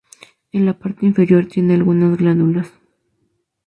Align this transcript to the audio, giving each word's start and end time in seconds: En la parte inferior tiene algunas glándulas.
En 0.51 0.65
la 0.65 0.73
parte 0.79 1.05
inferior 1.05 1.45
tiene 1.45 1.75
algunas 1.75 2.17
glándulas. 2.17 2.71